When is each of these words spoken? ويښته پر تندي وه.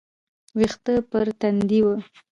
ويښته 0.57 0.93
پر 1.09 1.27
تندي 1.39 1.79
وه. 1.85 1.95